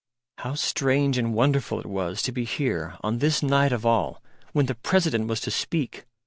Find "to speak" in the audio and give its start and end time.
5.41-6.05